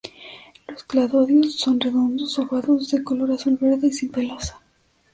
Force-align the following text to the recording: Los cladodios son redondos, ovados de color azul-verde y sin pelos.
Los 0.67 0.83
cladodios 0.83 1.57
son 1.59 1.79
redondos, 1.79 2.39
ovados 2.39 2.89
de 2.89 3.03
color 3.03 3.33
azul-verde 3.33 3.85
y 3.89 3.93
sin 3.93 4.09
pelos. 4.09 4.51